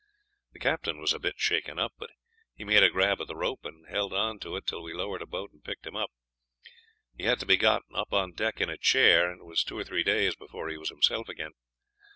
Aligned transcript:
The 0.53 0.59
captain 0.59 0.99
was 0.99 1.13
a 1.13 1.19
bit 1.19 1.35
shaken 1.37 1.77
up, 1.77 1.93
but 1.99 2.09
he 2.55 2.63
made 2.63 2.81
a 2.81 2.89
grab 2.89 3.21
at 3.21 3.27
the 3.27 3.35
rope, 3.35 3.63
and 3.63 3.85
held 3.87 4.13
on 4.13 4.39
to 4.39 4.55
it 4.55 4.65
till 4.65 4.81
we 4.81 4.95
lowered 4.95 5.21
a 5.21 5.27
boat 5.27 5.51
and 5.53 5.63
picked 5.63 5.85
him 5.85 5.95
up. 5.95 6.09
He 7.15 7.25
had 7.25 7.39
to 7.41 7.45
be 7.45 7.55
got 7.55 7.83
up 7.93 8.11
on 8.11 8.33
deck 8.33 8.59
in 8.59 8.69
a 8.71 8.77
chair, 8.79 9.29
and 9.29 9.41
it 9.41 9.45
was 9.45 9.63
two 9.63 9.77
or 9.77 9.83
three 9.83 10.03
days 10.03 10.35
before 10.35 10.69
he 10.69 10.77
was 10.79 10.89
himself 10.89 11.29
again. 11.29 11.51